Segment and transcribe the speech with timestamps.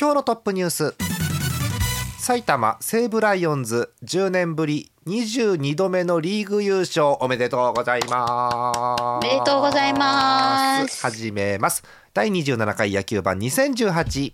[0.00, 0.94] 今日のトップニュース。
[2.18, 9.02] 埼玉西武ライオンズ10年ぶり22度目のリーグ優勝おめでとうございます。
[9.02, 11.02] おめでとうございます。
[11.02, 11.82] 始めます。
[12.14, 14.32] 第27回野球盤2018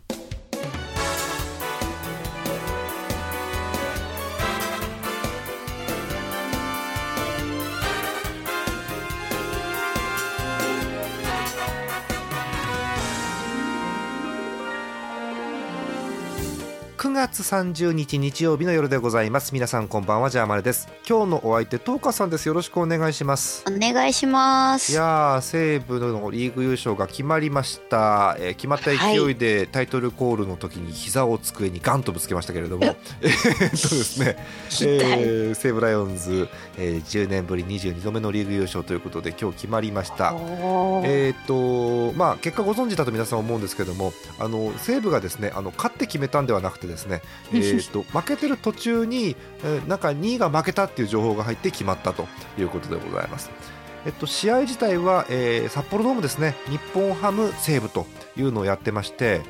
[17.07, 19.55] 9月30日日曜日の夜でございます。
[19.55, 20.89] 皆さんこんばんはジャーマネです。
[21.09, 22.49] 今日のお相手トーカさんです。
[22.49, 23.65] よろしくお願いします。
[23.65, 24.91] お願いします。
[24.91, 32.85] いやー西武のリーグ優勝が決まりました、えー決まった勢いでタイトルコールの時に膝を机にガンとぶつけましたけれども。
[33.23, 34.37] えーっとですね、
[34.83, 40.35] えー西武ライオンズ、えー10年ぶり22度目のリーグ優勝ということで今日決まりました。
[40.35, 52.27] えーっとまあ、結果ご存知だと皆さん思うんですけどもあの西武がですねあの勝って決めたんではなくてですね、 えーっと負けてる途中に、えーなんか2位が負けたっていう情報が入って決まったと
[52.59, 53.51] いうことでございます。
[54.05, 56.55] えっと、試合自体は、えー札幌ドームですね。
[56.69, 59.43] 日本ハム西武というのをやってまして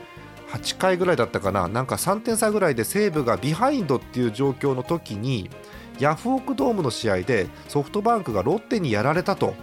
[0.53, 1.69] 8回ぐらいだったかな。
[1.69, 5.51] なんか3点差ぐらいで西武がビハインドっていう状況の時に
[5.99, 9.55] ヤフオクドームの試合でソフトバンクがロッテにやられたと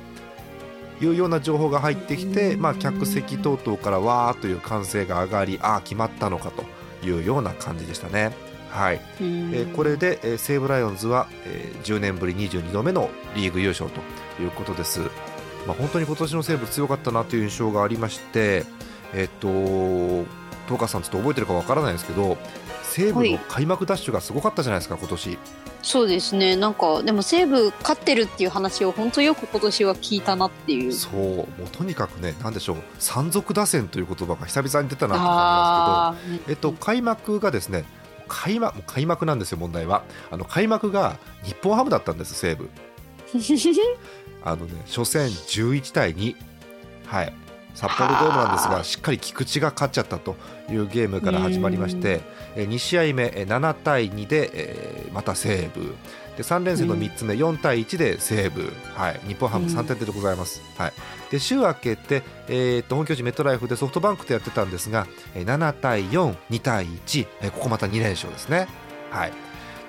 [1.02, 6.64] いうような情報が入ってきて、まあ、客席等々からわーという歓声が上がりああ決まったのかと
[7.04, 8.32] いうような感じでしたね。
[8.70, 14.00] はいえーこれで、えー西武ライオンズは、えー10年ぶり22度目のリーグ優勝と
[14.42, 15.02] いうことです。
[15.68, 18.66] まあ、本当に今年の西武強かったなという印象がありまして、
[19.14, 19.48] えっと、
[20.68, 22.38] 東川さんちょっと覚えてるかわからないですけど
[22.84, 25.38] 西武の開幕ダッシュがすごかったじゃないですか今年。
[25.84, 26.56] そうですね。
[26.56, 30.94] なんかでも西武勝ってるっていう話を本当よく今年は聞いたなっていう。
[30.94, 31.14] そう。
[31.14, 32.78] もうとにかくねなんでしょう。
[33.00, 37.84] 山賊打線という言葉が久々に出たなと思いまあすけど、えっと、開幕がですね
[38.30, 40.04] 開幕開幕なんですよ問題は。
[40.32, 42.70] あの開幕が日本ハムだったんです西武
[44.46, 46.36] あのね初戦11対2
[47.08, 47.34] はい
[47.74, 50.36] 札幌ドームなんですはあがしっかり菊池が勝っちゃったと
[50.70, 52.22] いうゲームから始まりまして
[52.56, 55.94] え2試合目え7対2で、えーまた西武
[56.36, 59.78] で3連戦の3つ目4対1で西武、はい、日本ハムうん。
[59.78, 60.94] 3点でございます、はい、
[61.30, 65.06] で週明けて、えーと本拠地メットライフでソフトバンクとやってたんですが
[65.36, 68.68] えー7対42対1、えーここまた2連勝ですね。
[69.12, 69.34] はい。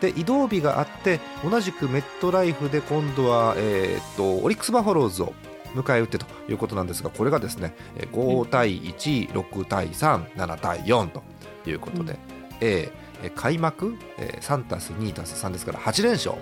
[0.00, 5.32] で移動日があって同じくメットライフで今度は、えー、とオリックス・バファローズを
[5.74, 11.22] 迎え撃ってということなんですがこれがですねえー5対16対37対4と
[11.66, 12.18] いうことで、
[12.60, 12.92] えー
[13.22, 16.36] えー開幕、えー3たす2たす3ですから8連勝。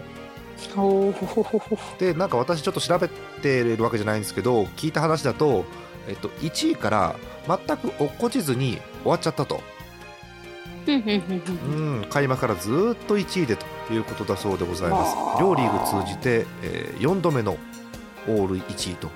[1.98, 5.64] でなんか私ちょっと調べてるわけじゃないんですけど聞いた話だと、
[6.08, 7.16] えっと、1位から
[7.46, 9.60] 全く落っこちずに終わっちゃったと、
[10.86, 15.16] うん、開幕からずーっと1位でということだそうでございます。
[15.40, 17.56] 両リーグ通じて、え4度目の
[18.28, 19.08] オール1位と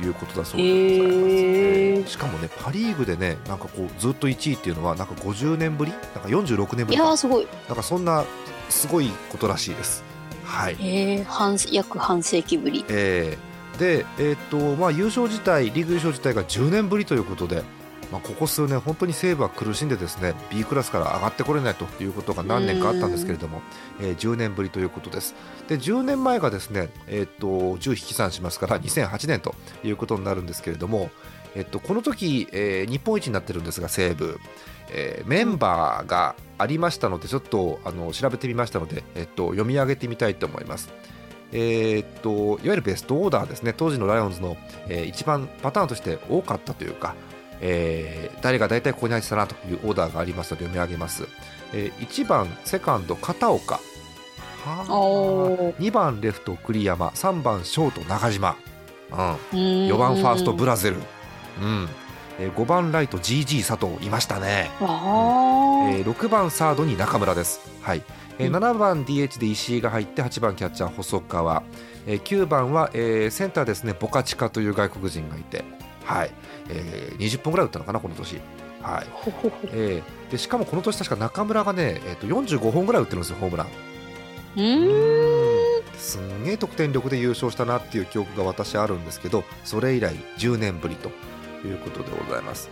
[0.00, 2.06] いうことだそうでございます、えー。
[2.06, 5.92] しかもねパ・リーグでねなんかこうずっと1位っていうのはなんか50年ぶり？
[5.92, 7.08] なんか46年ぶいりか。
[7.08, 7.48] やーすごい。
[7.68, 8.24] なんかそんな
[8.68, 10.02] すごいことらしいです。
[10.44, 10.76] はい。
[10.80, 12.84] えー、半約半世紀ぶり。
[12.88, 13.78] えー。
[13.78, 17.62] で、えーとまあ、優勝自体、リーグ優勝自体が10年ぶりということで、
[18.10, 23.62] まあ、ここ数年、本当に西武は苦しんでですね B クラスから上がってこれないということが何年かあったんですけれども、
[24.00, 25.34] えー10年ぶりということです。
[25.68, 27.46] で10年前がですね、えー、と
[27.78, 29.54] 10引き算しますから2008年と
[29.84, 31.10] いうことになるんですけれども、
[31.54, 34.40] えっとこの時、えー日本一になってるんですが西武、
[34.90, 40.90] えーメンバーがありましたのでちょっとあの調べてみましたので、えっと読み上げてみたいと思います。
[41.52, 42.30] えーっと
[42.64, 44.56] いわゆるベストオーダーですね当時のライオンズの、
[44.88, 47.14] えー一番パターンとして多かったというか、
[47.60, 51.28] えー誰が大体ここに入ってたなというオーダーがありますので読み上げます、
[51.74, 53.80] え1番セカンド片岡。
[54.64, 55.76] はおー。
[55.76, 57.08] 2番レフト栗山。
[57.08, 58.56] 3番ショート中島、
[59.10, 59.18] うん、
[59.52, 61.88] 4 4番ファーストブラゼル、うん。
[62.38, 64.04] えー5番ライト GG 佐藤。
[64.04, 64.70] いましたね。
[64.80, 68.02] わーえー6番サードに中村です、はい。
[68.38, 68.56] えーうん。
[68.56, 71.62] 7番 DH で石井が入って8番キャッチャー細川、
[72.06, 75.64] えー9番は、えーセンターですねボカチカという外国人がいて、
[76.04, 76.30] はい
[76.72, 78.36] えー20本ぐらい打ったのかなこの年。
[78.82, 79.06] はい。
[79.72, 83.66] えーでしかもこの年確か中村がね、えー、と45本ぐらい打ってるんですよホームラン。
[84.56, 85.82] うーん。
[85.98, 91.08] すんげえ得点力で優勝したなっていう記憶が私あるんですけどそれ以来10年ぶりと
[91.66, 92.70] いうことでございます、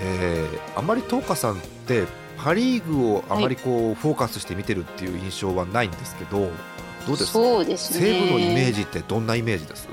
[0.00, 2.04] えーあんまり東花さんって
[2.38, 6.50] パ・リーグをあまりこう、フォーカスして見てるっていう印象はないんですけど
[7.06, 7.32] どうですか？
[7.32, 8.06] そうですね。
[8.06, 9.88] 西武のイメージってどんなイメージです？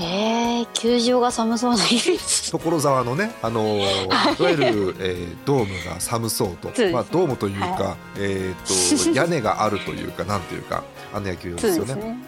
[0.00, 2.18] えー、球場が寒そうなイメージ。
[2.18, 4.08] 所沢のね、あのーい。
[4.08, 4.64] わゆる、
[5.00, 6.68] えードームが寒そうと。
[6.92, 11.94] まあ、ドームというか、はえー、と屋根があるというかなんていうかあの野球場ですよね。
[11.94, 12.18] ね。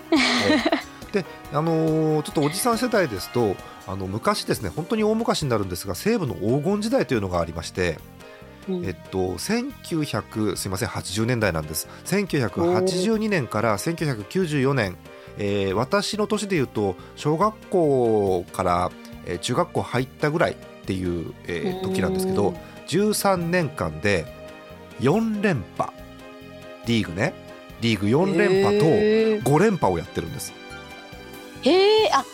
[1.12, 3.54] で、あのーちょっとおじさん世代ですと
[3.86, 7.98] あの昔ですね本当に大昔になるんですが西武の黄金時代というのがありまして、
[8.68, 8.84] うん。
[8.84, 11.88] えっと、1900すいません80年代なんです。
[12.04, 14.96] 1982年から1994年、
[15.38, 18.90] えー私の年でいうと小学校から、
[19.26, 22.54] えー中学校入ったぐらいっていう、えー時なんですけど
[22.88, 24.26] 13年間で
[25.00, 25.90] 4連覇。
[26.86, 27.32] リーグね。
[27.80, 29.42] リーグ4連覇とへー。
[29.42, 30.52] 5連覇をやってるんです。
[31.62, 32.24] へえあ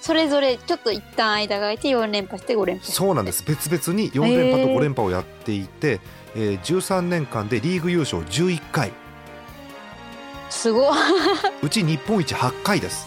[0.00, 2.92] それぞれちょっと一旦間が空いて4連覇して5連覇。
[2.92, 3.44] そうなんです。
[3.44, 6.00] 別々に4連覇と5連覇をやっていて、
[6.34, 8.92] えー13年間でリーグ優勝11回
[10.52, 10.96] すごい
[11.62, 13.06] うち日本一8回です、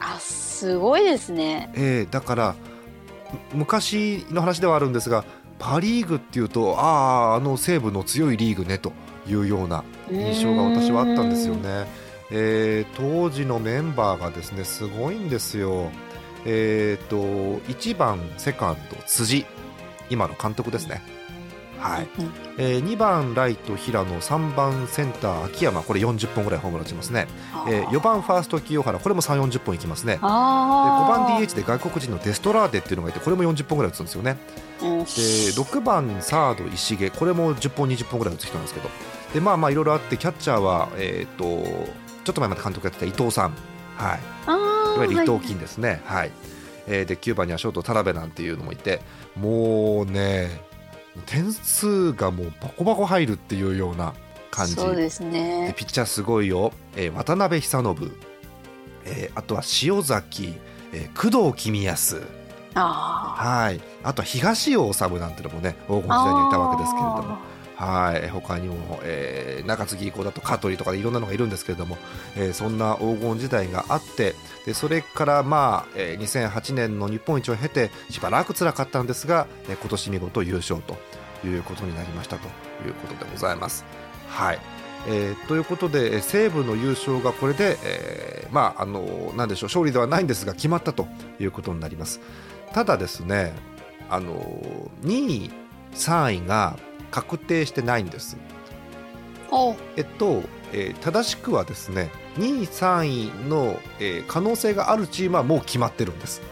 [0.00, 2.54] あすごいですねえーだから
[3.52, 5.24] む昔の話ではあるんですが
[5.58, 8.92] パ・リーグっていうとあああの西武の強いリーグねと
[9.28, 11.86] いうような印象が私はあったんですよね。
[12.30, 15.90] えー当時のメンバーがですねすごいんですよ。
[16.46, 17.16] えー、と
[17.70, 19.44] 1番セカンド辻
[20.10, 21.02] 今の監督ですね。
[21.78, 22.08] はい。
[22.18, 25.82] うんえー2番ライト平野3番センター秋山。
[25.82, 27.26] これ40本ぐらいホームラン打ちますね、
[27.68, 28.98] えー4番ファースト清原。
[28.98, 30.14] これも3 4 0本いきますね。
[30.14, 34.36] で5あ番 DH で外国人のデストラーデっていうのがいてこれも40本ぐらい打つんですよね。
[34.80, 37.10] 番で6番サード石毛。
[37.10, 38.88] これも10本20本ぐらい打つ人なんですけど。
[39.34, 41.44] でまあまあいろいろあってキャッチャーはえっ、と
[42.24, 43.52] ちょっと前まで監督やってた伊藤さん。
[43.96, 44.20] はい。
[44.46, 45.26] あいわゆる伊はい。
[45.26, 46.00] 藤金ですね。
[46.04, 46.30] はい、
[46.86, 49.00] えーで9番にはショート田辺なんていうのもいて。
[49.36, 50.60] もうね
[51.22, 54.14] 点数がもうバコバコ入るっていうような
[54.50, 54.74] 感じ。
[54.74, 58.12] そうですでねピッチャーすごいよ、えー渡辺久信、
[59.04, 60.54] えーあとは塩崎、
[60.92, 62.22] えー工藤公康。
[62.74, 63.80] あはい。
[64.02, 67.38] あとは東尾治なんてのもね黄金時代にはいたわけですけれども
[67.76, 71.98] はい他にも、えー中継ぎ以降だと香取とかいろんなのがいるんですけれども、
[72.36, 74.34] えーそんな黄金時代があって
[74.64, 80.96] でそれから、まあえー2008年の日本一を経てしばらく辛かったんですが、えー今年見事優勝と
[81.46, 82.46] いうことになりましたと
[82.86, 83.84] いうことでございます。
[84.28, 84.58] はい
[85.08, 91.06] えーということで西武の優勝がこれで、えーまああのなんでしょう勝利ではないんですが決まったと
[91.40, 92.20] いうことになります。
[92.72, 93.52] ただですね
[94.08, 94.40] あの
[95.02, 95.50] 2位
[95.94, 96.78] 3位が
[97.16, 98.36] 確定してないんです。
[99.50, 100.42] おえっと、
[100.74, 106.42] えー正しくはですね2位3位の、えー可能性があるチームはもう決まってるんです。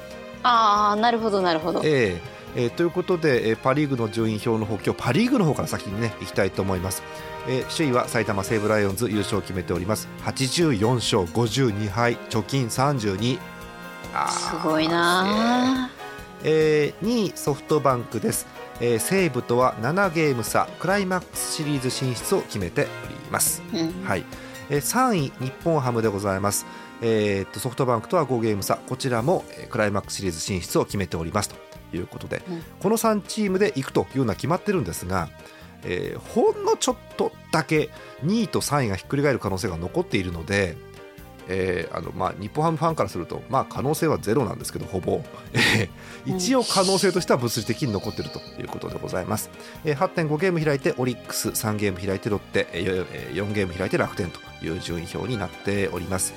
[0.43, 1.83] ああなるほどなるほど。
[1.85, 2.19] えー
[2.57, 7.03] えーということで、えーパ・リーグの順位表の方今日パ・リーグの方から先にねいきたいと思います、
[7.47, 10.09] えー首位は埼玉西武ライオンズ優勝を決めております。
[10.25, 13.39] 84勝52敗貯金32
[14.15, 15.91] あーすごいな
[16.43, 18.47] えー2位ソフトバンクです、
[18.81, 24.05] えー西武とは7ゲーム差クライマックスシリーズ進出を決めております、うん。
[24.05, 24.25] はい。
[24.71, 26.67] えー3位日本ハムでございます、
[27.01, 28.77] えーっとソフトバンクとは5ゲーム差。
[28.77, 31.51] こちらも、えークライマックスシリーズ進出を決めております。
[31.51, 31.57] と
[31.97, 32.63] いうことで、うん。
[32.81, 35.29] この3チームで行くというのは決まってるんですが、
[35.85, 37.91] えーほんのちょっとだけ
[38.25, 40.77] 2位と3位がひっくり返る可能性が残っているので、
[41.49, 45.23] えーあのまあ、日本ハムファンからすると、まあ、可能性はゼロなんですけどほぼ、
[45.53, 49.51] えー一応可能性としては物理的に残っているということでございます、
[49.85, 56.33] えー8.5ゲーム開いてオリックス3ゲーム開いてロッテえーえー4ゲーム開いて楽天という順位表になっております。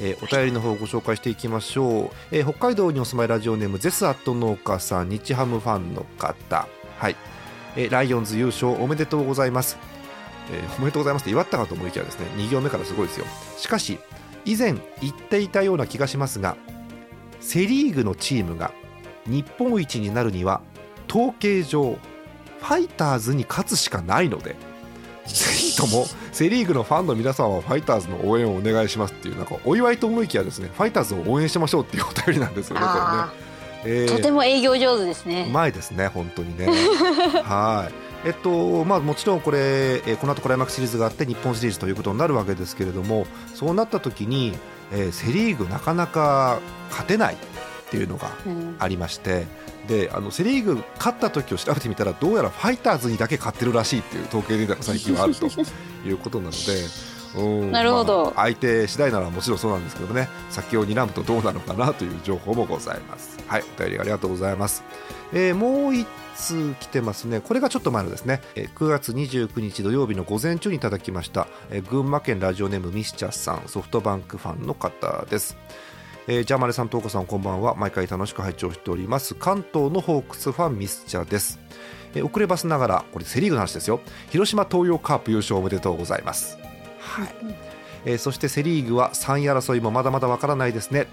[0.00, 6.68] えーお便りの方をご紹介していきましょう、えー北海道にお住まいラジオネームゼスアット農家さん日ハムファンの方。
[6.98, 7.16] はい、
[7.74, 9.76] えーライオンズ優勝おめでとうございます、
[10.52, 13.26] えーおめでとうございますって祝ったかと思いきやですね2行目からすごいですよ。
[13.56, 13.98] しかし
[14.48, 16.56] 以前言っていたような気がしますが
[17.38, 18.72] セ・リーグのチームが
[19.26, 20.62] 日本一になるには
[21.06, 24.56] 統計上ファイターズに勝つしかないので
[25.26, 33.48] ぜひともセ・リーグのファンの皆さんはファイターズの応援をお願いしますっていうなんかお祝いと思いきやですねファイターズを応援しましょうっていうお便りなんですよねこあれね。
[33.84, 36.66] えーーとても営業上手ですうねまいですね、本当にね。
[37.44, 38.07] はい。
[38.24, 39.58] えっとまあ、もちろんこれ、
[40.06, 44.54] えーこの後クライマックスシリーズがあって日本シリーズということになるわけですけれどもそうなった時に、
[44.92, 46.60] えーセ・リーグなかなか
[46.90, 49.46] 勝てないっていうのがうんありまして
[49.86, 56.56] であのセ・リーグ勝った時を調べてみたらどうやらファイターズにだけ勝ってるらしいっていう統計データが最近はあるということなので。
[57.36, 64.82] うんなるほどまあ相手次第ならもちろんそうなんですけどね先を睨むとどうなのかなという情報もございますはいお便りありがとうございます、
[65.32, 66.06] えーもう一
[66.36, 75.56] 通来てますねこれがちょっと前のですね、えー9月29日土曜日の午前中にいただきました、えー群馬県ラジオネームミスチャーさんソフトバンクファンの方です
[76.28, 77.74] えージャーマネさん、トーコさん、こんばんは。
[77.74, 79.34] 毎回楽しく拝聴しております。
[79.34, 81.58] 関東のホークスファンミスチャーです。
[82.14, 84.00] えー遅ればせながら、これセリーグの話ですよ。
[84.28, 86.58] 広島東洋カープ優勝おめでとうございます。
[87.08, 87.34] はい。
[88.04, 91.06] えーそしてセリーグは3位争いもまだまだわからないですね。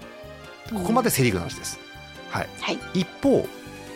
[0.72, 1.78] ここまでセリーグの話です。
[2.30, 2.48] はい。
[2.60, 3.46] はい一方、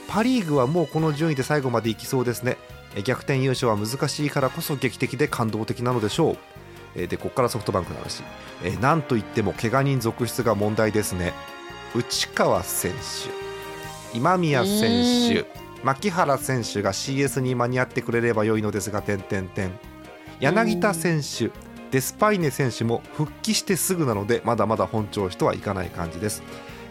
[0.09, 2.57] パ・リーグはもうこの順位で最後までいきそうですね。
[2.97, 6.37] えー逆転優勝は難しいからこそ劇的で感動的なのでしょう。
[6.97, 8.23] えーでここからソフトバンクの話、
[8.65, 11.33] えーなんといっても怪我人続出が問題ですね
[11.95, 15.47] 内川選手今宮選手
[15.85, 19.71] 牧原選手が CS に間に合ってくれれば良いのですが点点点
[20.41, 21.51] 柳田選手
[21.91, 26.43] デスパイネ選手も復帰してすぐなのでまだまだ本調子とはいかない感じです、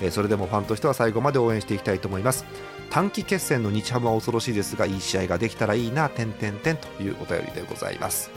[0.01, 2.45] えーそれでもファンとしては最後まで応援していきたいと思います。
[2.89, 8.31] 短期決戦の日ハムは恐ろしいですがいい試合ができたらいいな点点点というお便りでございます。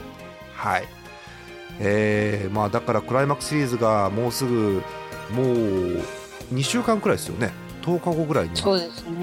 [0.54, 0.88] はい。
[1.78, 4.82] えーまあ、だからクライマックスシリーズがもうすぐ
[5.32, 5.46] もう
[6.52, 7.52] 2週間くらいですよね。
[7.82, 8.60] 10日後ぐらいに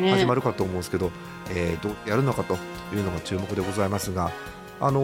[0.10, 1.12] 始まるかと思うんですけど、
[1.52, 2.56] えーどうやるのかと
[2.94, 4.32] いうのが注目でございますが、
[4.80, 5.02] あの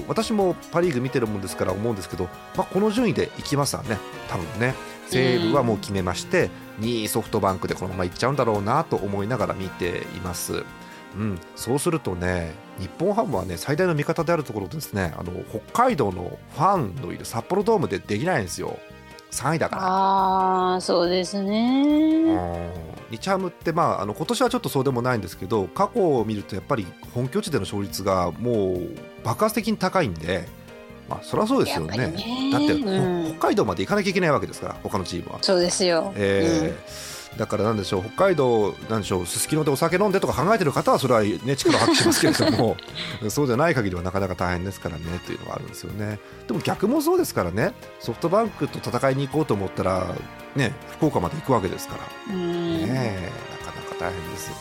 [0.00, 3.98] ー私もパ・リーグ見てるもんですから思うんですけど、まあ、この順位でいきますわね。
[4.28, 4.74] 多分ね。
[5.08, 10.64] 西武はもう決めまして2位ソフトバンクでこのままいっちゃうんだろうなと思いながら見ています。
[11.14, 15.14] うん、そうするとね日本ハムはね最大の味方であるところですね。
[15.18, 18.78] あの北海道のファンのいる札幌ドームでできないんですよ。
[19.30, 19.82] 3位だから。
[19.84, 28.88] ああそうですね日ハムって、まあ、あの今年はちょっとそうでもないんですけど過去を見るとやっぱり本拠地での勝率がもう
[29.22, 30.48] 爆発的に高いんで、
[31.08, 31.98] まあ、そりゃそうですよね。
[31.98, 32.50] ね。
[32.50, 33.34] だって、うん。
[33.36, 35.38] 北海道まで行かなきゃいけないわけですから他のチームは。
[35.42, 42.76] そうですよ、えーだからなんでしょう北海道なんでしょうすすきのでお酒飲んでとか考えてる方はそれは、ね、力を発揮しますけれども
[43.30, 50.14] そうじゃない限りはなかなか大変ですからねというのがあるんですよねでも逆もそうですからねソフトバンクと戦いに行こうと思ったら、
[50.56, 51.96] ね、福岡まで行くわけですか
[52.28, 53.32] らうんねえ
[53.64, 54.60] なかなか大変ですよね。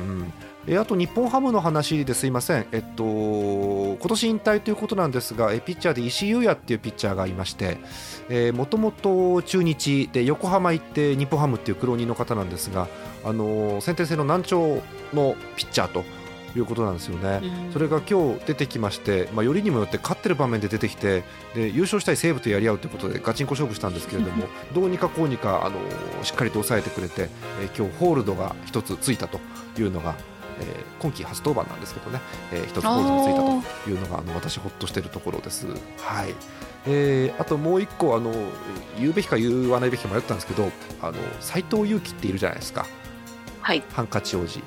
[0.00, 0.32] うん
[0.66, 7.78] えあと日本ハムの話ですいません、えっと、今年引退ということなんですが、えピッチャーで石井優也っていうピッチャーがいまして、
[8.52, 12.88] もともと中日で横浜行って日本ハムっていう苦労人の方なんですが、
[13.24, 14.82] あの先天性の難聴
[15.14, 16.04] のピッチャーと
[16.56, 17.40] いうことなんですよね。
[17.42, 21.22] うんそれが今日出てきまして、まあ、よりにもよって勝ってる場面で出てきて
[21.54, 25.78] で優勝したい西武とやり合うということでガチンコ勝負したんですけれども どうにかこうにかあの
[26.24, 27.28] しっかりと抑えてくれて、
[27.62, 29.38] えー今日ホールドが一つついたと
[29.78, 30.16] いうのが、
[30.60, 32.20] えー今季初登板なんですけどね、
[32.52, 35.66] えー一つホールドがついたというのがあの私ほっとしているところです。
[35.66, 36.34] はい。
[36.86, 38.32] えーあともう一個あの
[38.98, 40.70] 言うべきか言わないべきか迷ったんですけど
[41.02, 42.86] あの斉藤佑樹っているじゃないですか。
[43.60, 43.82] はい。
[43.92, 44.60] ハンカチ王子、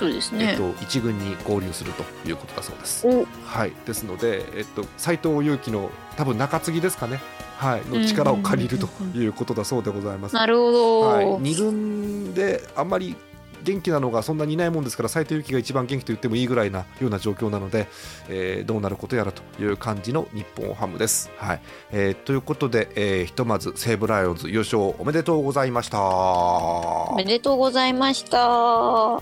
[0.00, 0.52] そうですね。
[0.52, 3.06] えっ、と、一軍に合流するということだそうです。
[3.06, 3.26] お。
[3.44, 7.20] はい、ですので、えっと、斉藤佑樹の多分中継ぎですかね、
[7.58, 10.34] はい、の力を借りるということだそうでございます。
[10.34, 13.14] なるほど、はい、二軍であんまり
[13.62, 17.86] 元気なのがそんなにいないもんですから斉藤佑樹が一番元気と言ってもいいぐらいなような状況なので、
[18.28, 21.30] えーどうなることやらという感じの日本ハムです。
[21.36, 21.60] はい
[21.92, 26.00] えーということで、えーひとまず西武ライオンズ優勝おめでとうございました。
[26.00, 29.20] おめでとうございました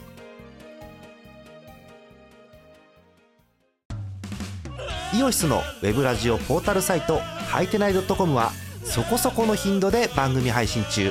[5.15, 8.51] イオシスのウェブラジオポータルサイトはいてない .com は
[8.85, 11.11] そこそこの頻度で番組配信中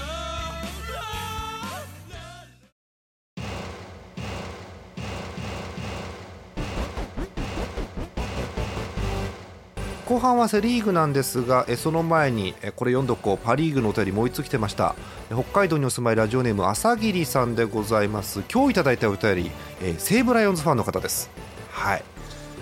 [10.21, 13.45] 半はセ・リーグなんですがえその前にえこれ読んどこう。
[13.45, 14.95] パ・リーグのお便りもう一つ来てました。
[15.31, 18.43] え北海道にお住まいラジオネーム朝霧さんでございます。
[18.53, 19.51] 今日いただいたお便り、
[19.81, 21.29] えー西武ライオンズファンの方です。
[21.71, 22.03] はい、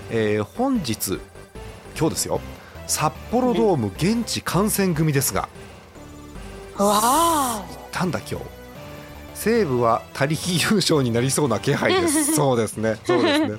[0.09, 1.19] えー本日
[1.97, 2.39] 今日ですよ。
[2.87, 5.49] 札幌ドーム現地観戦組ですが。
[6.77, 8.45] わあなんだ今日。
[9.35, 12.31] 西武は他力優勝になりそうな気配です。
[12.35, 12.97] そうですね。
[13.05, 13.57] そうですね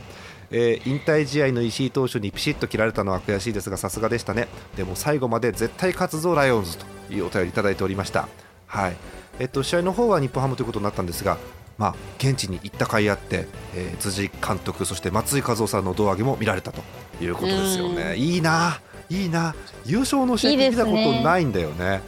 [0.50, 4.49] えー引退試合の石井投手にピシッと切られたのは悔しいですがさすがでしたね。
[4.76, 8.28] でも最後まで絶対勝つぞライオンズというお便りいただいておりました。
[8.66, 8.97] はい。
[9.38, 11.38] えっと、試合の方は日本ハムということになったんですが、
[11.78, 16.83] まあ、現地に行った甲斐あって、えー辻監督そして松井和夫さんの胴上げも見られたと
[17.23, 18.16] いうことですよね。
[18.16, 19.54] いいないいな。
[19.87, 22.00] 優勝の試合見たことないんだよね。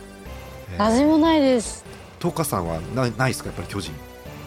[0.75, 1.85] えー味もないです。
[2.19, 3.49] 東花さんはなないですか？
[3.49, 3.93] やっぱり巨人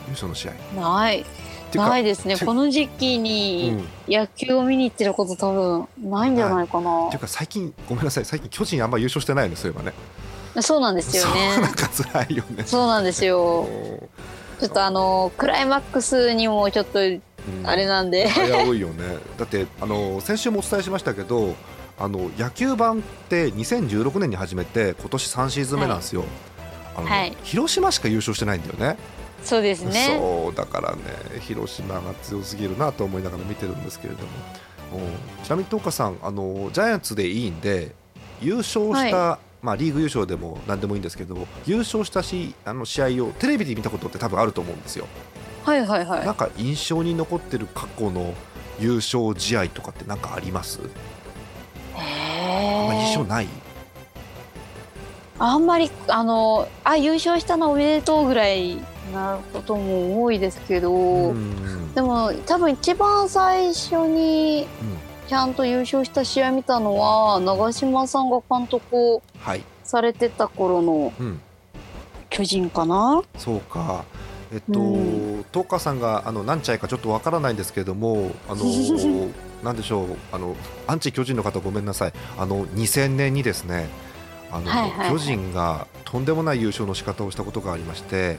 [0.08, 0.54] 優勝の試合。
[0.80, 1.26] ない。
[1.74, 2.38] ないですね。
[2.38, 7.08] てこの時期うんに野球を見に行ってること多分ないんじゃないかな。
[7.08, 7.18] ってい。
[7.18, 8.26] うか最近ごめんなさい。
[8.26, 9.94] 最近巨人あんま優勝してないのそういえばね。
[10.62, 12.64] そうなんですよそうねなんか辛いよね。
[12.66, 13.68] そうなんですよ。
[14.60, 17.22] ちょっとあのクライマックスにもちょっとうん。
[17.64, 19.18] あれなんで、危ういよね。
[19.38, 21.56] だってあの先週もお伝えしましたけど
[21.98, 26.26] あの野球版って2016年に始めて今年3シーズン目なんですよ、
[26.96, 28.98] あのねはい広島しか優勝してないんだよね
[29.44, 30.18] そうですね。
[30.20, 31.01] そうだからね
[31.42, 34.27] 広島が強すぎるなと思いながら見てるんですけれども。
[34.94, 35.00] うん
[35.44, 37.94] ちなみに東花さんあのジャイアンツでいいんで
[38.42, 45.08] 優勝した、まあ、リーグ優勝でも何でもいいんですけど優勝したしあの試合をテレビで見たことって多分あると思うんですよ。
[45.63, 46.25] はいはいはい。
[46.25, 48.34] なんか印象に残ってる過去の
[48.80, 50.80] 優勝試合とかってなんかあります、
[51.96, 53.48] あんま印象ない？
[55.39, 58.77] あんまりあのあ優勝したのおめでとうぐらい
[59.14, 61.94] なことも多いですけど、うん。
[61.94, 64.68] でも多分一番最初に
[65.28, 71.40] ちゃんと優勝した試合見たのは長嶋さんが監督をはい、されてた頃のうん、
[72.30, 73.24] 巨人かな？
[73.38, 74.04] そうか。
[74.54, 78.64] えっと、う東花さんがあの何試合かちょっとわからないんですけれどもあの
[79.64, 82.14] なんでしょうあのアンチ巨人の方ごめんなさい。
[82.38, 83.88] あの2000年にですね
[84.52, 85.12] あの、はいはいはい。
[85.12, 88.38] 巨人がとんでもない優勝の仕方をしたことがありまして、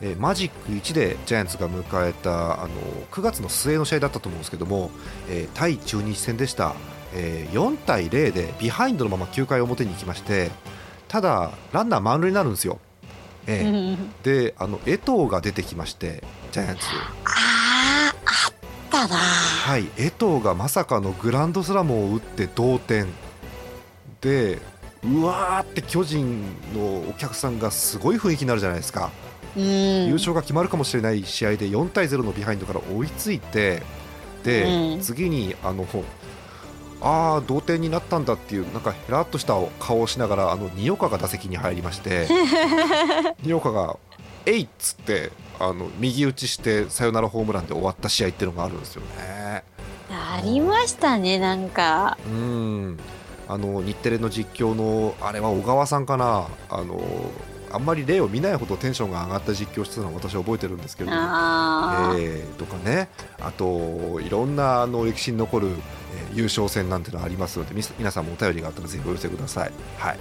[0.00, 2.74] えーマジック1でジャイアンツが迎えたあの
[3.10, 4.90] 9月の末の試合だったと思うんですけども、
[5.28, 6.74] えー対中日戦でした、
[7.14, 10.50] えー4対0でビハインドのまま9回表に行きまして
[11.08, 12.78] ただランナー満塁になるんですよ。
[13.46, 14.12] えーうん。
[14.22, 16.22] であの江藤が出てきまして
[16.52, 16.82] ジャイアンツ
[17.24, 18.54] あーあっ
[18.90, 19.16] たな。
[19.16, 23.06] はい江藤がまさかのグランドスラムを打って同点。
[24.20, 24.58] で
[25.04, 26.42] うわーって巨人
[26.74, 29.10] のお客さんがすごい雰囲気になるじゃないですか、うん
[29.56, 33.82] 優勝が決まるかもしれない試合で4対0のビハインドから追いついて
[34.44, 34.64] で、
[34.94, 35.86] うん次にあの
[37.00, 42.26] ああ同点になったんだっていうなんかヘラっとした顔をしながらあの二岡が打席に入りまして
[43.42, 43.96] 二岡が
[44.46, 49.62] 「えい!」っつってあの右打ちしてサヨナラホームランで終わった試合っていうのがあるんですよね。
[50.10, 52.98] ありましたねなんかうん
[53.48, 57.00] あの日テレの実況のあれは小川さんかなあの
[57.72, 63.08] あんまり例を見ないほどテンションが上がった実況してたのを私は覚えてるんですけれども、えーとかね。
[63.40, 65.76] あといろんなあの歴史に残る、えー
[66.34, 69.72] 優勝戦なんてのありますのでみ皆さんもお便りがあったらぜひお寄せください。
[69.98, 70.18] はい。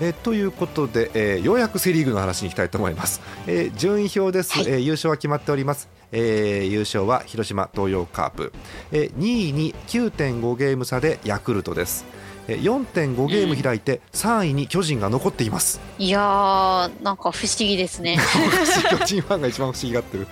[0.00, 4.64] えーということで、えーようやくセ・リーグの話に行きたいと思います、えー順位表です、はい。
[4.66, 8.52] えー優勝は決まっております、えー優勝は広島東洋カープ、
[8.90, 12.04] えー2位に9.5ゲーム差でヤクルトです。
[12.08, 18.18] えー4.5ゲーム開いて3位に巨人が残っています、いやーなんか不思議ですね。
[18.90, 20.26] 巨人ファンが一番不思議がってる、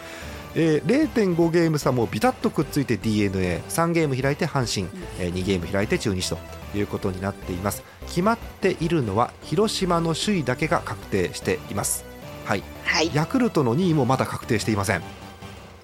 [0.54, 6.38] えー0.5ゲーム差もビタッとくっついて d n a 3ゲーム開いて阪神、えー2ゲーム開いて中日と
[6.74, 7.82] いうことになっています。
[8.08, 12.04] 決まっているのは広島の首位だけが確定しています。
[12.44, 12.62] はい。
[12.84, 13.10] はい。
[13.14, 15.21] ヤクルトの2位もまだ確定していません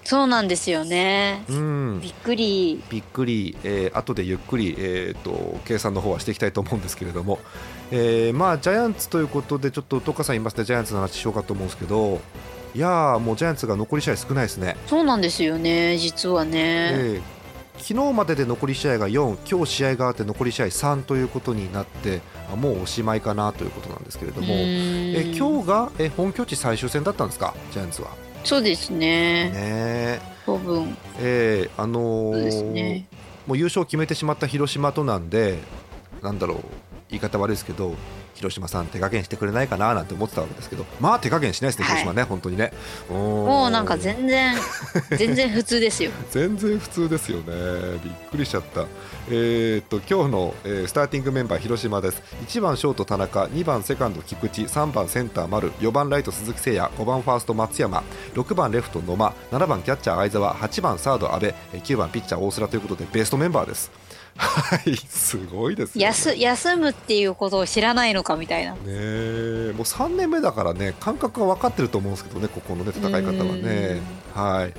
[0.09, 1.43] そうなんですよね。
[1.49, 1.99] うん。
[2.01, 2.81] びっくり。
[2.89, 7.37] びっくり、えー後でゆっくり、えー、と計算の方はしていきたいと思うんですけれども、
[7.91, 10.63] えーまあ、ジャイアンツということでちょっとトカさん言いますね。
[10.63, 12.19] ジャイアンツの話しようかと思うんですけど。
[12.73, 17.21] いやーもうジャイアンツが残り試合少ないですね、そうなんですよね実はね、えー
[17.81, 22.19] 昨日までで残り試合が4今日試合があって残り試合3ということになって
[22.51, 27.53] あもうおしまいかなということなんですけれども、うえ今日がえ本拠地最終戦だったんですか？
[27.71, 28.28] ジャイアンツは。
[28.43, 29.49] そうですね。
[29.51, 30.21] ね。
[30.45, 30.97] 多分。
[31.19, 33.07] えーあのーね。
[33.45, 35.57] もう優勝を決めてしまった広島となんで、
[36.21, 36.57] なんだろう、
[37.09, 37.95] 言い方悪いですけど、
[38.39, 42.71] 広島さん、手加減してくれないかななんて思ってたわけですけど、まあ手加減しないですね、はい広島ね、本当にね。
[43.09, 44.55] ももうなんか全然
[45.17, 48.85] 全然普通ですよ全然普通ですよね、びっくりしちゃった。
[49.29, 52.23] えーっと今日の、えースターティングメンバー、広島です。
[52.47, 58.03] 1番ショート田中、2番セカンド菊池、3番センター丸、4番ライト鈴木誠也、5番ファースト松山、
[58.35, 63.91] 6番レフト野間、7番キャッチャー相澤、8番サード阿部、えー9番ピッチャー大須良ということでベストメンバーです。
[64.39, 66.07] はい、すごいですよ。
[66.07, 66.13] ね。
[66.13, 68.71] 休休むっていうことを知らないのかみたいな。
[68.71, 69.73] ねえ。
[69.75, 73.99] もう3年目だからね感覚が分かってると思うんですけどねここのね戦い方はね。
[74.33, 74.73] はい。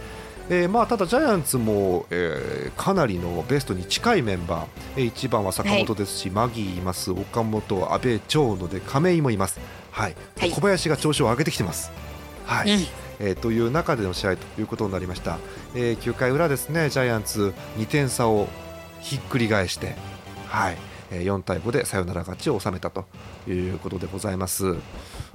[0.53, 7.13] えーまあ、ただジャイアンツも、えーかなりのベストに近いメンバー、えー、1番は坂本ですし、マギーいます。
[7.13, 9.61] 岡本、阿部長野で亀井もいます、
[9.93, 10.17] はい。
[10.39, 10.51] はい。
[10.51, 11.93] 小林が調子を上げてきてます。
[12.47, 12.75] はい。
[12.75, 12.81] うん。
[13.21, 15.39] えーという中での試合ということになりました、
[15.75, 18.49] えー9回裏ですねジャイアンツ2点差を
[19.01, 19.95] ひっくり返して、
[20.49, 20.77] はい
[21.11, 23.05] えー4対5でサヨナラ勝ちを収めたと
[23.49, 24.67] いうことでございます。
[24.67, 24.79] う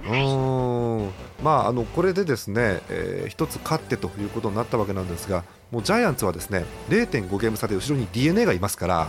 [0.03, 1.09] ーん
[1.43, 9.07] まあ、あのこれでですね、えー一つ勝ってということになったわけなんですがもうジャイアンツはですね0.5ゲーム差で後ろに d n a がいますから、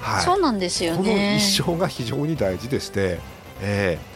[0.00, 1.38] はい、そうなんですよこのね。
[1.40, 3.18] 1勝が非常に大事でして、
[3.60, 4.11] えー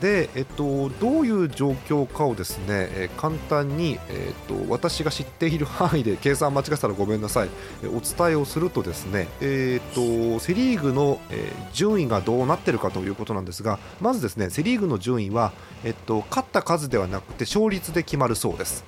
[0.00, 7.48] でえっと、どういう状況かをですね、えー簡単に、えーっと私が知っている範囲で計算間違ってたらごめんなさい、
[7.82, 15.52] えーお伝えをするとですね、えーっとセ・リーグの、えー順位がどうなってるかということなんですがまずですねセ・リーグの順位は、
[15.84, 18.84] えっと、勝った数ではなくて勝率で決まるそうです。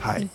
[0.00, 0.28] はい、うん。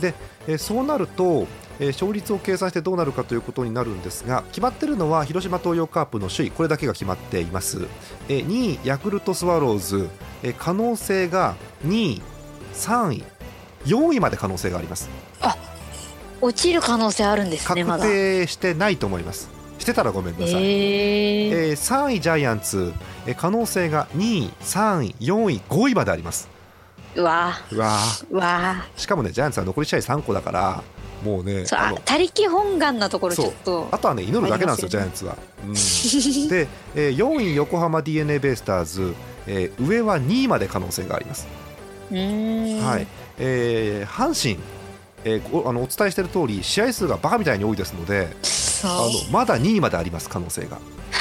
[0.00, 0.14] で、
[0.46, 1.46] えーそうなると、
[1.78, 7.86] えー勝率を計算してどうなるかということになるんですが決まっているのは広島東洋カープの首位これだけが決まっています、
[8.28, 10.08] えー2位ヤクルトスワローズ、
[10.42, 11.54] えー可能性が
[11.86, 12.22] 2位
[12.74, 13.24] 3位
[13.84, 15.08] 4位まで可能性があります。
[16.42, 18.12] 落ちる可能性あるんですね、ま確だ。
[18.12, 19.48] 定してないと思います。
[19.78, 21.68] してたらごめんなさい、えー。
[21.70, 22.92] えー3位ジャイアンツ、
[23.26, 26.48] えー可能性が2位3位4位5位まであります。
[27.14, 27.96] うわうわ
[28.30, 30.82] うわしかもねジャイアンツは残り試合3個だから
[31.26, 31.64] もうね
[32.04, 35.36] 他力本願なところちょっとあとはね祈るだけなんですよ、ジャイアンツは。
[35.66, 35.72] うん。
[35.72, 39.14] で、えー4位、横浜 d n a ベイスターズ、
[39.48, 41.48] えー上は2位まで可能性があります。
[42.10, 43.06] はい。
[43.38, 44.62] えー阪神、
[45.24, 48.28] えーごあのお伝えしている通り、試合数がバカみたいに多いですので、
[48.84, 50.78] あのまだ2位まであります、可能性が。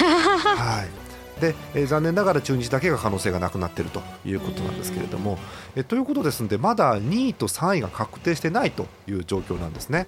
[1.35, 5.37] はいでえー残念ながら中日だけが可能性がなくなっているということなんですけれども、
[5.75, 10.07] えということですのでまだ2位と3位が確定してないという状況なんですね。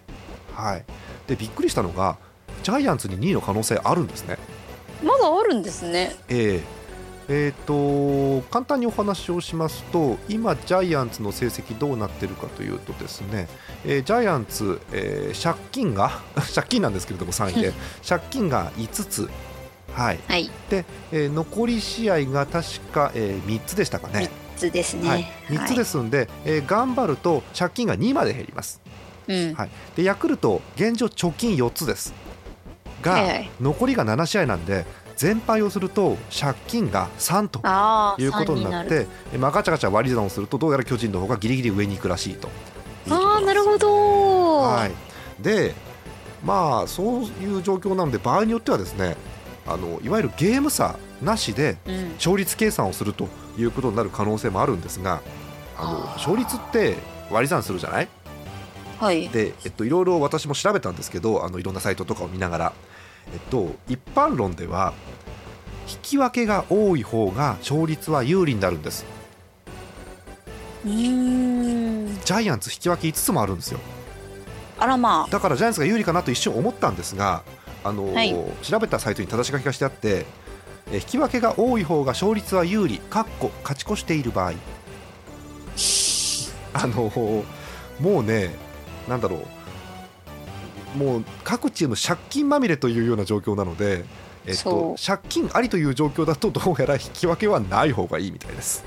[0.53, 0.85] はい、
[1.27, 2.17] でびっくりしたのが
[2.63, 4.37] ジャイアンツに2位の可能性あるんですね。
[5.03, 6.15] まだあるんですね。
[6.29, 6.77] えー。
[7.29, 13.49] えーと簡単にお話をしますと今、ジャイアンツの成績どうなってるかというとですね、
[13.85, 16.21] えージャイアンツ、えー借金が
[16.55, 17.73] 借金なんですけれども3位で。
[18.07, 19.29] 借金が5つ、
[19.93, 20.19] はい。
[20.27, 20.49] はい。
[20.69, 28.81] でえー残り試合が確か、えー3つでしたかね、3つですね、はい、3つですんで、えー頑張ると借金が2まで減ります。
[29.27, 29.53] うん。
[29.53, 32.13] はい、でヤクルト、現状貯金4つです
[33.01, 33.49] が、はいはい。
[33.59, 38.89] 残りが7試合なんで全敗をすると借金が3ということになっる。
[38.89, 42.47] てえまあ、ガチャガチャ割り算をするとどうやら巨人の方がギリギリ上に行くらしいと。
[42.47, 42.51] い
[43.09, 44.91] ああなるほど、ど、はい、
[45.43, 45.73] で
[46.43, 49.15] まあそういう状況なので場合によってはですね
[49.67, 53.27] あのいわゆるゲーム差なしでうん、勝率計算をすると
[53.57, 55.21] いうことになる可能性もあるんですが
[55.77, 56.13] あのあー。
[56.13, 56.95] 勝率って
[57.31, 58.07] 割り算するじゃない？
[58.99, 59.29] はい。
[59.29, 62.73] で、えっと、いろいろ私も調べたんですけどあのいろんなサイトとかを見ながら、
[63.33, 64.93] えっと、一般論では
[65.89, 69.05] 引き分けが多い方が勝率は有利になるんです。
[70.85, 73.79] ジャイアンツ引き分け5つもあるんですよ。
[74.77, 77.43] あらまだからジャイアンツが有利かなと一瞬思ったんですが、
[77.87, 78.35] あのはい。
[78.61, 80.25] 調べたサイトに正し書きがしてあって
[80.91, 84.53] え引き分けが多い方が勝率は有利かっこ勝ち越している場合。
[86.73, 87.11] あの
[87.99, 88.53] もうね
[89.07, 89.41] なんだろ
[90.95, 90.97] う。
[90.97, 94.05] もう各チーム借金まみれというような状況なので、
[94.45, 98.83] えっと、借金ありという状況だとどうやら引き分けはない方がいいみたいです。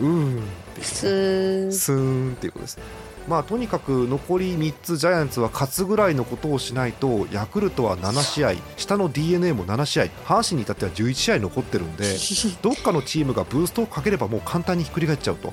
[0.00, 0.40] うーんっ
[0.74, 2.78] ていう普通スーンっていうことです。
[3.30, 12.16] まあ、とにかく残り3つジャイアンツは勝つぐらいのことをしないとヤクルトは7試合下の d n a も7試合阪神に至っては11試合残ってるんで
[12.60, 15.52] どっかのチームがブーストをかければもう簡単にひっくり返っちゃうと。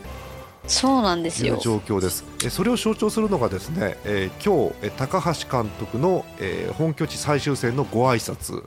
[0.66, 2.26] そうなんですいうよ状況です。
[2.44, 8.64] えそれを象徴するのがですね、えー今日え高橋監督の、えー本拠地最終戦のご挨拶。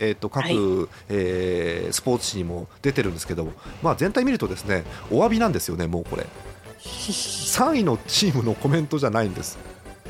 [0.00, 0.56] えー、と各、はい。
[1.08, 6.26] えースポーツ紙にも出てるんですけども、まあ、全体見るとですねお詫びなんですよね、もうこれ。
[6.82, 9.58] 3位のチームのコメントじゃないんです。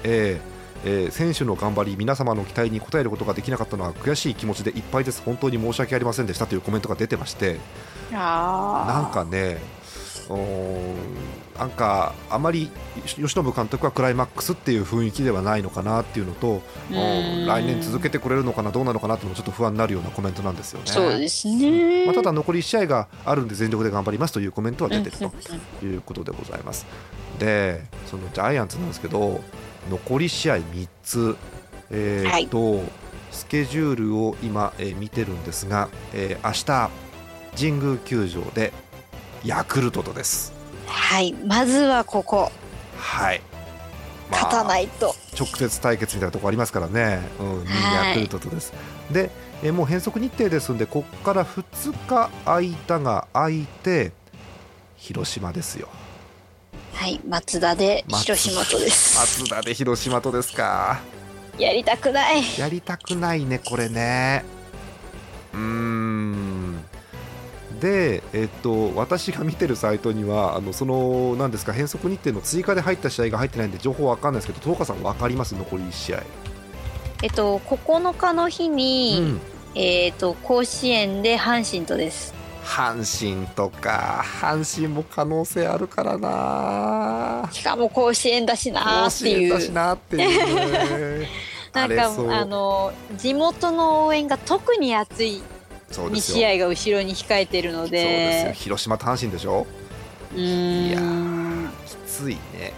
[0.04, 7.58] えーえー選手の頑張り、皆様の期待に応えることができなかったのは悔しい気持ちでいっぱいです、本当に申し訳ありませんでしたというコメントが出てまして、
[8.10, 9.58] なんかね、
[10.28, 12.70] なんかあまり
[13.04, 20.86] 吉信監督はクライマックスっていう雰囲気ではないのかなっていうのと、来年続けてくれるのかな、どうなのかなっていうのもちょっと不安になるようなコメントなんですよね。
[20.86, 25.30] そうですね、まあ、ただ残り1試合があるんで全力で頑張りますというコメントは出てるうん
[25.80, 26.86] ということでございます。
[27.38, 29.40] で、そのジャイアンツなんですけど、
[29.90, 31.36] 残り試合3つ、
[31.90, 32.82] えーっと
[33.30, 36.90] スケジュールを今、えー見てるんですが、えー明日
[37.56, 38.72] 神宮球場で
[39.44, 40.52] ヤクルトとです。
[40.86, 42.50] はいまずはここ
[42.96, 43.40] はい。
[44.30, 48.72] まあ勝たないと、直接対決みたいなところありますからね、うん、はいヤクルトとです。
[49.10, 49.30] で、
[49.62, 52.30] えーもう変則日程ですんで、ここから2日
[52.86, 54.12] 間が空いて、
[54.96, 55.88] 広島ですよ。
[56.92, 61.00] はい松田で松広島とです松田で広島とですか。
[61.58, 64.44] やりたくないやりたくないね、これね。
[65.52, 66.49] うーん。
[67.80, 76.22] で、えっと、私が見てるサイトには、あのそのなんですか変則日程の追加で入った試合が入ってないんで、情報わかんないですけど、東川さん、わかります、残り1試合。
[77.22, 79.40] えっと9日の日に、うん。
[79.74, 82.34] えっと甲子園で阪神とです。
[82.64, 84.22] 阪神とか。
[84.24, 87.48] 阪神も可能性あるからな。
[87.52, 91.28] しかも甲子園だしなって子園いうだしなっていうね。
[91.72, 95.59] なんかあの地元の応援が特に熱い2
[95.90, 96.36] そうですよ。
[96.38, 98.52] 試合が後ろに控えてるのそうですよ。
[98.52, 99.66] で広島と阪神でしょ？
[100.32, 100.88] うーん。
[100.88, 102.72] いやーきついね。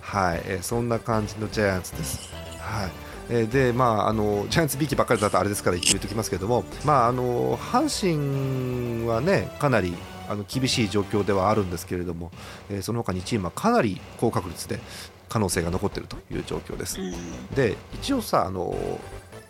[0.00, 2.30] はい、えーそんな感じのジャイアンツです。
[2.58, 2.90] はい。
[3.30, 9.94] えーでまあ、あのジャイアンツびいきばっかりだとあれですから言っておきますけれども、まあ、あの阪神はねかなり
[10.28, 12.30] あの厳しい状況ではあるんですけれども、
[12.70, 14.80] えーその他2チームはかなり高確率で
[15.28, 17.00] 可能性が残っているという状況です。
[17.00, 17.12] うん。
[17.54, 18.74] で一応さあの、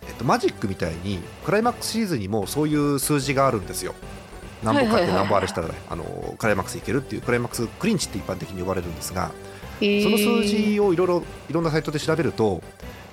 [0.09, 3.95] えっと、マジックみたいにクライマックスシリーズにもそういう数字があるんですよ。
[4.62, 9.33] 何本勝って何本あれしたらねあのクライマックスいけるっていうクライマックスクリンチって一般的に呼ばれるんですが
[9.81, 12.62] その数字をいろいろいろんなサイトで調べると、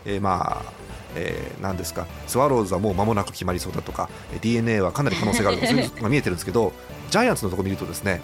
[0.05, 0.73] えーまあ、
[1.15, 4.09] えー、何ですかスワローズはもう間もなく決まりそうだとか
[4.41, 6.71] d n a はかなり可能性があるとか そういうのが見えてるんですけど
[7.09, 8.21] ジャイアンツのところ見るとですね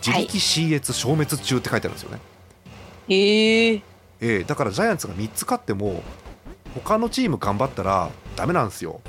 [0.00, 2.20] 自力 CS 消滅中って書いてあるんですよね。
[3.08, 3.82] えー、
[4.20, 6.02] えーだからジャイアンツが3つ勝っても
[6.74, 9.00] 他のチーム頑張ったらダメなんですよ。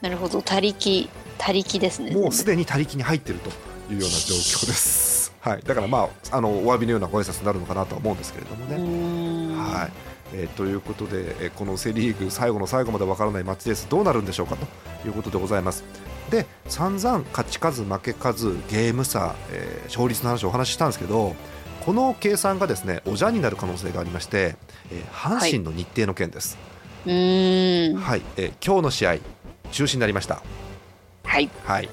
[0.00, 0.42] なるほど。
[0.42, 2.12] 他力他力ですね。
[2.12, 3.50] もうすでに他力に入ってると
[3.92, 9.92] いうような状況です、 はい、だからまああのお詫びのようなご挨拶になるのかなとは思うんですけれどもうね、はい。
[10.34, 14.66] えーということで、えーこのセ・リーグ最後の最後までわからないマッチレースどうなるんでしょうかと
[15.06, 15.84] いうことでございます。
[16.30, 21.34] で散々勝ち数負け数ゲーム差、えー勝率の話をお話ししたんですけど
[21.86, 24.56] この計算がですねおじゃんになる可能性がありまして、
[24.90, 26.77] えー阪神の日程の件です、うーん
[27.08, 29.16] はい、えー今日の試合
[29.70, 30.42] 中止になりました。
[31.24, 31.88] はいはい。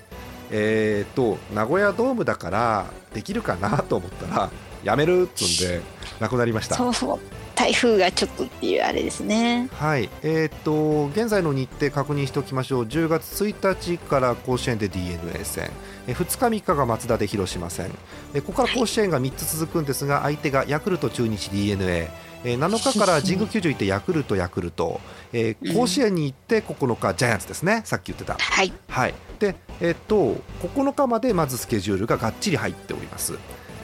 [0.52, 4.52] えー、と名古屋ドームだからできるかなと思ったら
[4.84, 5.82] やめるっつうんで
[6.20, 6.76] なくなりました。
[6.76, 7.20] そもそも
[7.56, 9.70] 台風がちょっとっていうあれですね。
[9.72, 10.10] はい。
[10.22, 12.84] えー、と現在の日程確認しておきましょう。
[12.84, 15.72] 10月1日から甲子園で d n a 戦、
[16.08, 17.90] えー2日3日がマツダで広島戦、
[18.34, 22.10] えーここから甲子園が3つ続くんですが相手がヤクルト中日 d n a
[22.44, 25.00] えー7日から神宮球場行ってヤクルトヤクルト、
[25.32, 27.82] えー甲子園に行って9日ジャイアンツですね。
[27.86, 28.36] さっき言ってた。
[28.38, 28.74] はい。
[28.90, 33.38] はい、で、えっと、9日までまずスケジュールががっちり入っております。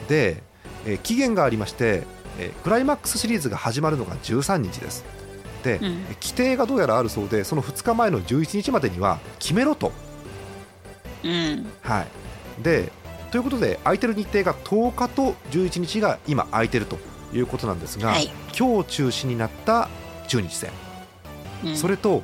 [0.10, 0.44] で、
[0.86, 2.04] えー期限がありまして、
[2.39, 5.04] えークライマックスシリーズが始まるのが13日です。
[5.63, 6.04] で、うん。
[6.22, 9.91] 規定がどうやらあるそうで、その2日前の11日までには決めろと。
[11.24, 11.72] うん。
[11.82, 12.91] はい、で
[13.32, 16.98] ということで、空いてる日程が10日と11日が今、空いてると
[17.34, 18.30] いうことなんですが、はい。
[18.58, 19.88] 今日中止になった
[20.28, 20.70] 中日戦。
[21.63, 21.78] うん。
[21.78, 22.24] それと、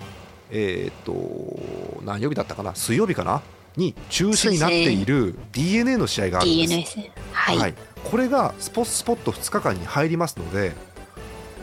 [0.51, 3.41] えーっと、何曜日だったかな、水曜日かな、
[3.77, 6.99] に中止になっている d n a の試合があるんです。
[7.31, 7.75] はい、はい、
[8.09, 10.73] これがスポスポット2日間に入りますので、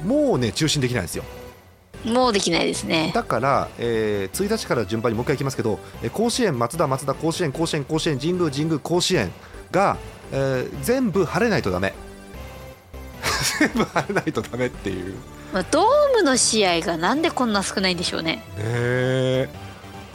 [0.05, 1.25] もうね、中止にできないんですよ。
[2.05, 9.33] もうできないですねだから、えー1日から順番にもう一回いきますけど、えー甲子園、松田、松田、甲子園、甲子園、甲子園、神宮、神宮、甲子園
[9.71, 9.97] が、
[10.33, 11.95] えー全部晴れないとダメ。
[13.59, 15.15] 全部晴れないとダメっていう。
[15.55, 15.85] まあ、ドー
[16.17, 19.49] ムの試合がなんでこんな少ないんでしょうねねえ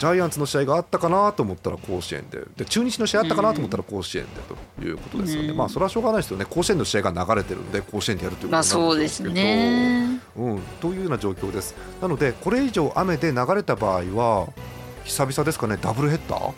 [0.00, 2.40] ジャイアンツの試合があったかなと思ったら甲子園で。
[2.56, 4.30] で中日の試合あったかなと思ったら甲子園で
[4.78, 5.56] ということですよね、うん。
[5.58, 6.46] まあそれはしょうがないですよね。
[6.46, 10.54] 甲子園の試合が流れてるんで甲子園でやるということまあになそうでするんですけど、ね。
[10.54, 11.74] うん、というような状況です。
[12.00, 14.48] なのでこれ以上雨で流れた場合は
[15.04, 15.76] 久々ですかね。
[15.78, 16.52] ダブルヘッダー？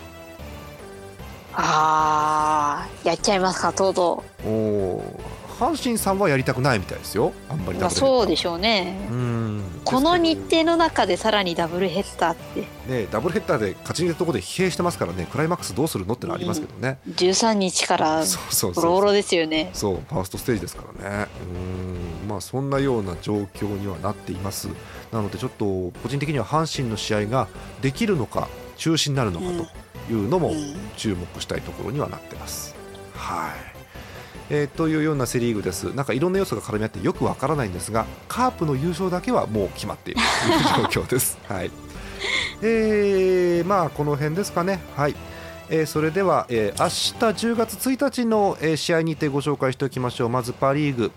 [1.54, 7.32] あーやっちゃいますかとうとおー阪神さんはやりたくないみたいですよ。
[7.48, 8.18] あんまう、まあ、りダブルヘッダー。
[8.18, 8.96] そうでしょうね。
[9.10, 9.62] うん。
[9.84, 12.64] この日程の中でさらにダブルヘッダーって。
[12.88, 15.26] どねダブルヘッダーで勝ち抜いたところで疲弊してますからね。
[15.30, 19.70] クライマックスどうするのってのはありますけどね、13日からそうそうそうボロボロですよね。
[19.72, 21.28] そうファーストステージですからね。
[22.24, 22.28] うん。
[22.28, 24.68] まあそんなような状況にはなっています。
[25.12, 25.64] なのでちょっと
[26.02, 27.48] 個人的には阪神の試合が
[27.80, 29.46] できるのか中止になるのか
[30.08, 30.74] というのもうん。
[30.96, 32.74] 注目したいところにはなってます、
[33.14, 33.71] はい
[34.54, 35.84] えーというようなセ・リーグです。
[35.94, 40.20] なんかいろんな要素が絡み合ってよくわからないんですがカープの優勝だけはもう決まっている。
[40.74, 41.38] と いう状況です。
[41.48, 41.70] はい。
[42.60, 44.80] えー、まあこの辺ですかね。
[44.94, 45.16] はい。
[45.70, 50.28] えーそれでは、えー明日10月1日の、えー試合にてご紹介しておきましょう。
[50.28, 51.10] まずパ・リーグ。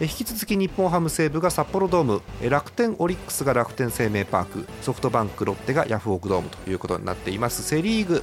[0.00, 2.22] えー引き続き日本ハム西武が札幌ドーム。
[2.40, 4.66] えー楽天オリックスが楽天生命パーク。
[4.80, 7.62] ソフトバンクロッテがヤフオクドームということになっています。
[7.62, 8.22] セ・リーグ。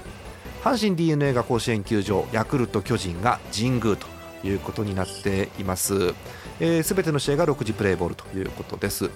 [0.64, 2.26] 阪神 d n a が甲子園球場。
[2.32, 4.15] ヤクルト巨人が神宮と
[4.46, 6.14] いうことになっています。
[6.84, 9.10] すべ、ての試合が6時プレーボールということです、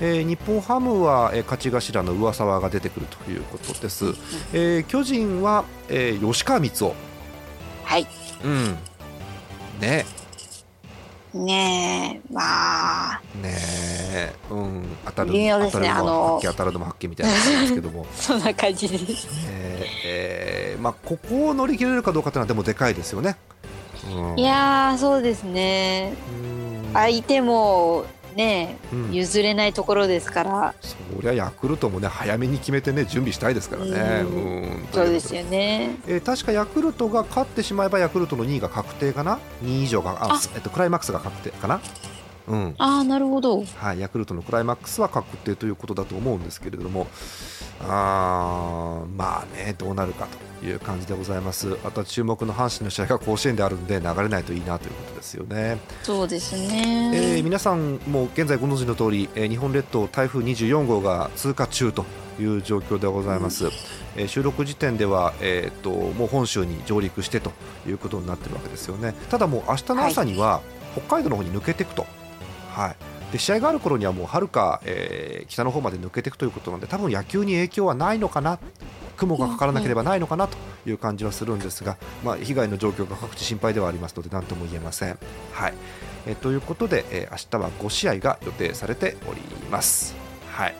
[0.00, 4.06] えー日本ハムは、えー勝ち頭の上沢が出てくるということです、
[4.52, 6.92] えー巨人は、えー吉川光雄
[7.84, 8.06] はい。
[8.44, 8.78] うん。
[9.80, 10.06] ね。
[11.34, 12.32] ねえ。
[12.32, 13.20] まあ。
[13.40, 13.56] ね
[14.12, 14.34] え。
[14.50, 14.84] うん。
[15.04, 18.06] 当たるね当たるのも発見当たるのも発見みたいな感じですけども。
[18.14, 19.28] そんな感じです。
[19.48, 19.84] え。
[19.84, 23.36] ーえーまあここを乗り切れるかどうかというのはでもでかいですよね、
[24.06, 26.14] うん、いやーそうですね。
[26.32, 26.92] うん。
[26.92, 29.12] 相手もねうん。
[29.12, 33.90] 譲れないところですから、そりゃヤクルトもね早めに決めてね準備したいですからね。
[34.22, 34.62] うん。
[34.62, 35.96] うんそうですよね。
[36.06, 40.40] えー確かヤクルトが勝ってしまえばヤクルトの2位が確定かな？2位以上がああ。
[40.54, 41.80] えっと、クライマックスが確定かな？
[42.50, 42.74] うん。
[42.78, 43.64] ああなるほど。
[43.64, 47.06] はい、ヤクルトのクライマックスは確定ということだと思うんですけれども
[47.82, 50.26] あーまあねどうなるか
[50.60, 51.78] という感じでございます。
[51.84, 55.78] あとは注目の阪神の試合が甲子園であるんで流れないといいなということですよね。
[56.02, 62.04] そうですえね、ー皆さんも現在ご存知の通り、えー日本列島台風24号が通過中と
[62.40, 63.66] いう状況でございます、
[64.16, 67.52] えー収録時点では、えーっともう本州に上陸してと
[67.86, 69.14] いうことになってるわけですよね。
[69.30, 70.60] ただもう明日の朝には
[70.92, 72.06] 北海道の方に抜けていくと、
[72.70, 72.96] はい
[73.32, 78.58] で試合がある頃にはもうはるか、えー北の方まで抜けていくということなので多分野球に影響はないのかな
[79.16, 80.56] 雲がかからなければないのかなと
[80.86, 85.18] いう感じはするんですが、まあ、被害の状況が各地心配ではありますので何とも言えません。
[85.52, 85.74] はい
[86.26, 90.14] えーということで、えー明日は5試合が予定されております。
[90.52, 90.74] はい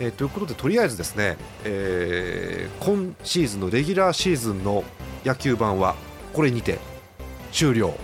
[0.00, 4.84] えーということでとりあえずですね、えー今シーズンのレギュラーシーズンの
[5.24, 5.94] 野球版は
[6.32, 6.78] これにて
[7.52, 7.94] 終了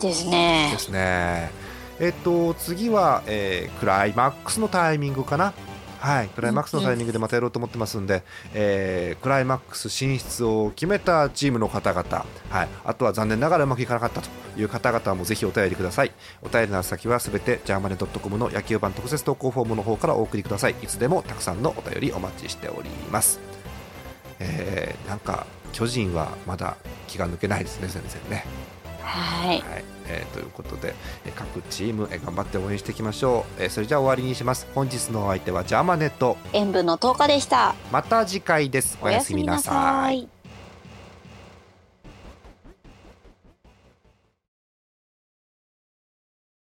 [0.00, 1.50] ですねですね。
[1.98, 5.52] えっと次は、えークライマックスのタイミングかな。
[5.98, 8.22] はい、クライマックスのタイミングでまたやろうと思ってますんで、
[8.54, 16.12] えークライマックス進出を決めたチームの方々、はい、あとは残念ながらうまくいかなかったという方々もぜひお便りください。
[16.42, 20.74] お便りの先はすべてジャーマネドットコムの野球版特設投稿フォームの方からお送りください。
[20.82, 23.40] いつでもたくさんのお便りお待ちしております。
[24.38, 28.44] えーなんか巨人はまだ気が抜けないですね、全然ね。
[29.02, 34.66] はいはいえーということで、えー各チーム、えー頑張って応援していきましょう、えーそれじゃあ終わりにします。
[34.74, 36.36] 本日のお相手はジャーマネット。
[36.52, 37.74] 塩分の10日でした。
[37.92, 38.98] また次回です。
[39.02, 40.18] おやすみなさい。
[40.20, 40.28] い